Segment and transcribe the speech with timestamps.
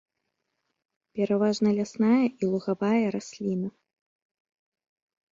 [1.17, 3.69] Пераважна лясная і лугавая расліна.